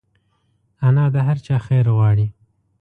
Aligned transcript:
انا 0.87 1.05
د 1.13 1.15
هر 1.27 1.37
چا 1.45 1.55
خیر 1.67 1.85
غواړي 1.97 2.27